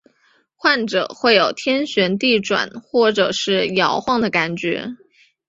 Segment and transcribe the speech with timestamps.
[0.55, 4.95] 患者会有天旋地转或是摇晃的感觉。